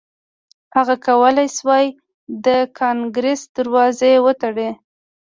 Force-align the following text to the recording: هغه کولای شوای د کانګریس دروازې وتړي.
هغه 0.75 0.95
کولای 1.07 1.47
شوای 1.57 1.85
د 2.45 2.47
کانګریس 2.79 3.41
دروازې 3.57 4.13
وتړي. 4.25 4.69